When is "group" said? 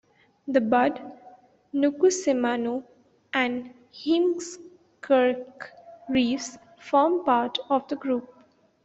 7.97-8.27